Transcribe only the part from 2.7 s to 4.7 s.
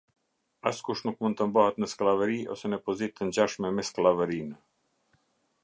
në pozitë të ngjashme me skllavërinë.